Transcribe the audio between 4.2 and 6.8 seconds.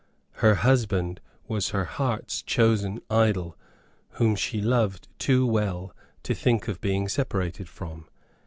she loved too well to think